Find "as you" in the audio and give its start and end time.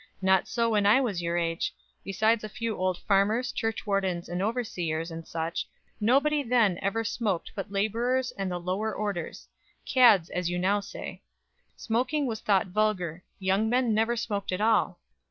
10.31-10.57